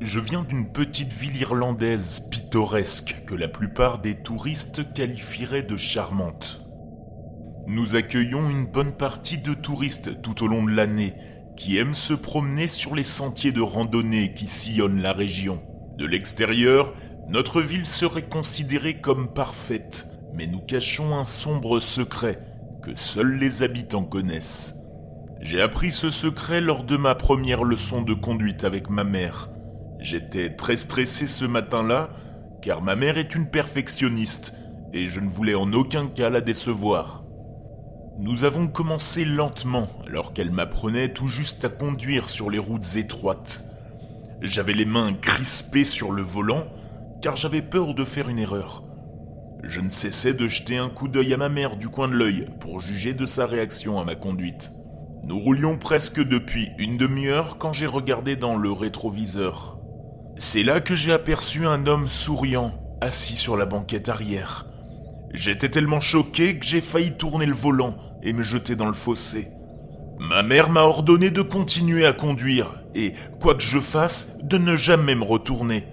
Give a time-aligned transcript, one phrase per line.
[0.00, 6.60] Je viens d'une petite ville irlandaise pittoresque que la plupart des touristes qualifieraient de charmante.
[7.66, 11.14] Nous accueillons une bonne partie de touristes tout au long de l'année
[11.56, 15.62] qui aiment se promener sur les sentiers de randonnée qui sillonnent la région.
[15.96, 16.92] De l'extérieur,
[17.28, 22.42] notre ville serait considérée comme parfaite, mais nous cachons un sombre secret
[22.82, 24.74] que seuls les habitants connaissent.
[25.40, 29.48] J'ai appris ce secret lors de ma première leçon de conduite avec ma mère.
[30.00, 32.10] J'étais très stressé ce matin-là,
[32.62, 34.54] car ma mère est une perfectionniste,
[34.92, 37.24] et je ne voulais en aucun cas la décevoir.
[38.18, 43.64] Nous avons commencé lentement, alors qu'elle m'apprenait tout juste à conduire sur les routes étroites.
[44.40, 46.64] J'avais les mains crispées sur le volant,
[47.20, 48.84] car j'avais peur de faire une erreur.
[49.62, 52.46] Je ne cessais de jeter un coup d'œil à ma mère du coin de l'œil
[52.60, 54.70] pour juger de sa réaction à ma conduite.
[55.24, 59.78] Nous roulions presque depuis une demi-heure quand j'ai regardé dans le rétroviseur.
[60.38, 64.66] C'est là que j'ai aperçu un homme souriant, assis sur la banquette arrière.
[65.32, 69.48] J'étais tellement choqué que j'ai failli tourner le volant et me jeter dans le fossé.
[70.18, 74.76] Ma mère m'a ordonné de continuer à conduire et, quoi que je fasse, de ne
[74.76, 75.84] jamais me retourner.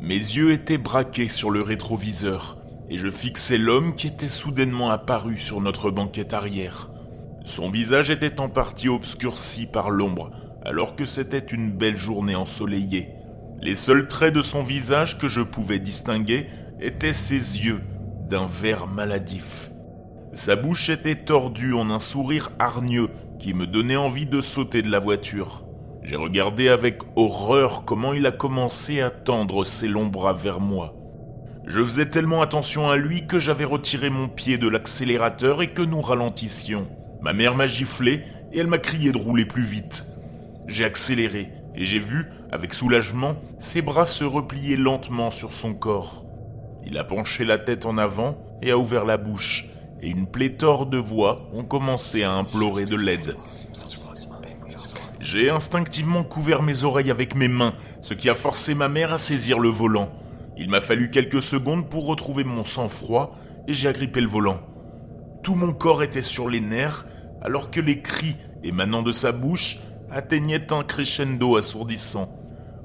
[0.00, 2.56] Mes yeux étaient braqués sur le rétroviseur
[2.88, 6.88] et je fixais l'homme qui était soudainement apparu sur notre banquette arrière.
[7.44, 10.30] Son visage était en partie obscurci par l'ombre,
[10.64, 13.17] alors que c'était une belle journée ensoleillée.
[13.60, 16.46] Les seuls traits de son visage que je pouvais distinguer
[16.80, 17.80] étaient ses yeux,
[18.28, 19.70] d'un vert maladif.
[20.34, 23.08] Sa bouche était tordue en un sourire hargneux
[23.40, 25.64] qui me donnait envie de sauter de la voiture.
[26.04, 30.94] J'ai regardé avec horreur comment il a commencé à tendre ses longs bras vers moi.
[31.66, 35.82] Je faisais tellement attention à lui que j'avais retiré mon pied de l'accélérateur et que
[35.82, 36.86] nous ralentissions.
[37.20, 38.22] Ma mère m'a giflé
[38.52, 40.06] et elle m'a crié de rouler plus vite.
[40.68, 46.26] J'ai accéléré et j'ai vu, avec soulagement, ses bras se replier lentement sur son corps.
[46.84, 49.66] Il a penché la tête en avant et a ouvert la bouche,
[50.02, 53.36] et une pléthore de voix ont commencé à implorer de l'aide.
[55.20, 59.18] J'ai instinctivement couvert mes oreilles avec mes mains, ce qui a forcé ma mère à
[59.18, 60.10] saisir le volant.
[60.56, 63.36] Il m'a fallu quelques secondes pour retrouver mon sang-froid
[63.68, 64.58] et j'ai agrippé le volant.
[65.44, 67.06] Tout mon corps était sur les nerfs
[67.40, 69.78] alors que les cris émanant de sa bouche
[70.10, 72.28] atteignaient un crescendo assourdissant.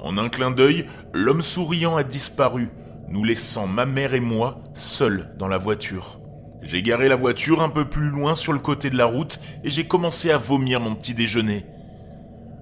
[0.00, 2.68] En un clin d'œil, l'homme souriant a disparu,
[3.08, 6.20] nous laissant ma mère et moi seuls dans la voiture.
[6.62, 9.70] J'ai garé la voiture un peu plus loin sur le côté de la route et
[9.70, 11.66] j'ai commencé à vomir mon petit déjeuner.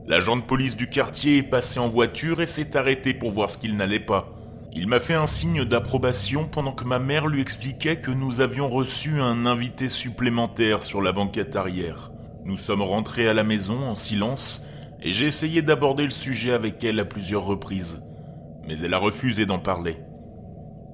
[0.07, 3.59] L'agent de police du quartier est passé en voiture et s'est arrêté pour voir ce
[3.59, 4.29] qu'il n'allait pas.
[4.75, 8.69] Il m'a fait un signe d'approbation pendant que ma mère lui expliquait que nous avions
[8.69, 12.11] reçu un invité supplémentaire sur la banquette arrière.
[12.45, 14.67] Nous sommes rentrés à la maison en silence
[15.01, 18.03] et j'ai essayé d'aborder le sujet avec elle à plusieurs reprises,
[18.67, 19.97] mais elle a refusé d'en parler.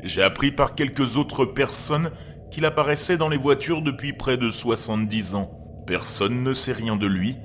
[0.03, 2.10] J'ai appris par quelques autres personnes
[2.50, 5.50] qu'il apparaissait dans les voitures depuis près de 70 ans.
[5.86, 7.36] Personne ne sait rien de lui,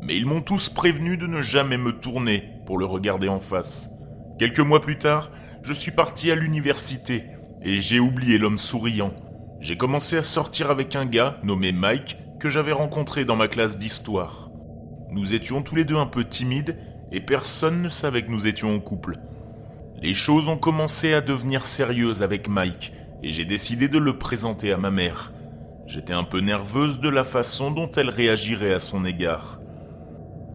[0.00, 3.90] mais ils m'ont tous prévenu de ne jamais me tourner pour le regarder en face.
[4.38, 5.30] Quelques mois plus tard,
[5.62, 7.24] je suis parti à l'université
[7.62, 9.12] et j'ai oublié l'homme souriant.
[9.60, 13.78] J'ai commencé à sortir avec un gars nommé Mike que j'avais rencontré dans ma classe
[13.78, 14.50] d'histoire.
[15.10, 16.76] Nous étions tous les deux un peu timides
[17.12, 19.16] et personne ne savait que nous étions en couple.
[20.02, 22.92] Les choses ont commencé à devenir sérieuses avec Mike
[23.22, 25.32] et j'ai décidé de le présenter à ma mère.
[25.86, 29.60] J'étais un peu nerveuse de la façon dont elle réagirait à son égard.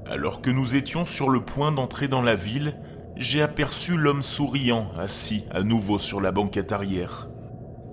[0.09, 2.78] Alors que nous étions sur le point d'entrer dans la ville,
[3.16, 7.29] j'ai aperçu l'homme souriant assis à nouveau sur la banquette arrière.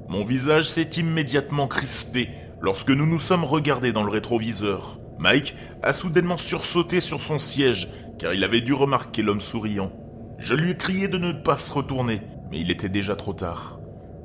[0.09, 2.31] Mon visage s'est immédiatement crispé
[2.63, 5.01] lorsque nous nous sommes regardés dans le rétroviseur.
[5.19, 9.93] Mike a soudainement sursauté sur son siège car il avait dû remarquer l'homme souriant.
[10.39, 13.81] Je lui ai crié de ne pas se retourner, mais il était déjà trop tard.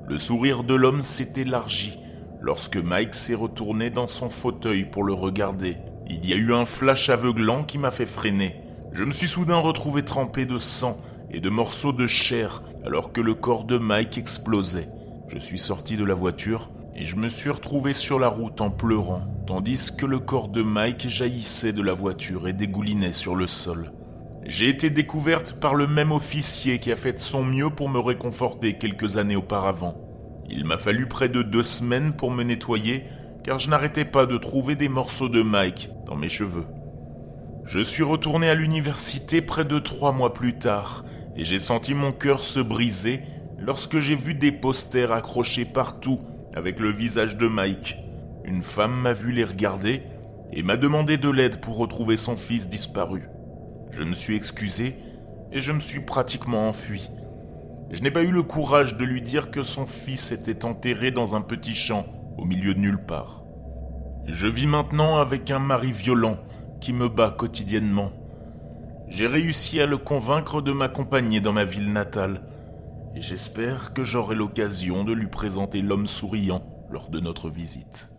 [0.08, 2.00] Le sourire de l'homme s'est élargi
[2.40, 5.78] lorsque Mike s'est retourné dans son fauteuil pour le regarder.
[6.08, 8.56] Il y a eu un flash aveuglant qui m'a fait freiner.
[8.94, 11.02] Je me suis soudain retrouvé trempé de sang
[11.32, 14.90] et de morceaux de chair alors que le corps de Mike explosait.
[15.28, 18.72] Je suis sorti de la voiture et je me suis retrouvé sur la route en
[18.72, 23.46] pleurant, tandis que le corps de Mike jaillissait de la voiture et dégoulinait sur le
[23.46, 23.92] sol.
[24.44, 28.78] J'ai été découverte par le même officier qui a fait son mieux pour me réconforter
[28.78, 29.96] quelques années auparavant.
[30.50, 33.04] Il m'a fallu près de deux semaines pour me nettoyer
[33.44, 36.66] car je n'arrêtais pas de trouver des morceaux de Mike dans mes cheveux.
[37.64, 41.06] Je suis retourné à l'université près de trois mois plus tard,
[41.36, 43.22] et j'ai senti mon cœur se briser
[43.60, 46.20] lorsque j'ai vu des posters accrochés partout
[46.58, 47.98] avec le visage de Mike.
[48.44, 50.02] Une femme m'a vu les regarder
[50.52, 53.30] et m'a demandé de l'aide pour retrouver son fils disparu.
[53.92, 54.96] Je me suis excusé,
[55.52, 57.10] et je me suis pratiquement enfui.
[57.92, 61.36] Je n'ai pas eu le courage de lui dire que son fils était enterré dans
[61.36, 62.06] un petit champ
[62.38, 63.44] au milieu de nulle part.
[64.26, 66.38] Je vis maintenant avec un mari violent
[66.82, 68.12] qui me bat quotidiennement.
[69.08, 72.42] J'ai réussi à le convaincre de m'accompagner dans ma ville natale,
[73.18, 76.62] et j'espère que j'aurai l'occasion de lui présenter l'homme souriant
[76.92, 78.17] lors de notre visite.